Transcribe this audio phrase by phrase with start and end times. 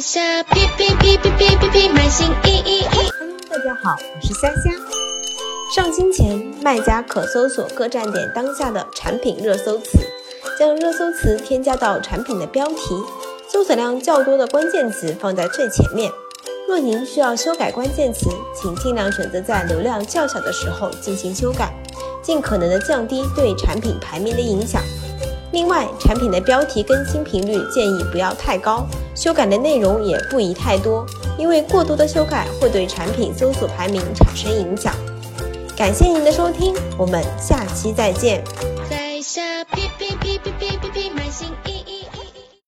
[0.00, 3.10] 下批批批批批批批买新衣衣衣。
[3.50, 4.70] 大家好，我是虾虾。
[5.74, 9.98] 上新前，卖家可搜索各站点当下的产品热搜词，
[10.56, 13.02] 将热搜词添加到产品的标题，
[13.48, 16.12] 搜索量较多的关键词放在最前面。
[16.68, 21.74] 若您需要修改关键词，请尽量选择在流量较小的时候进行修改，
[22.22, 24.80] 尽可能的降低对产品排名的影响。
[25.58, 31.04] 另外，产品的标题更新频率建议不要太高，修改的内容也不宜太多，
[31.36, 34.94] 因为过多的修改会对产品搜索排名产生影响。
[35.76, 38.40] 感谢您的收听，我们下期再见。
[38.88, 39.42] 在下。